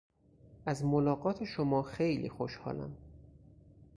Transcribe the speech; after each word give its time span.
از 0.65 0.85
ملاقات 0.85 1.43
شما 1.43 1.83
خیلی 1.83 2.29
خوشحالم. 2.29 2.97